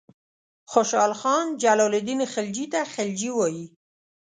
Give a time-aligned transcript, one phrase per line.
[0.71, 3.65] خوشحال خان جلال الدین خلجي ته غلجي وایي.